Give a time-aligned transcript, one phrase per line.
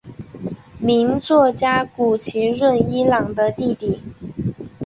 [0.79, 4.01] 名作家谷崎润一郎的弟弟。